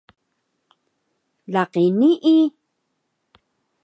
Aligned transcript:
laqi 1.53 1.85
nii? 1.99 2.43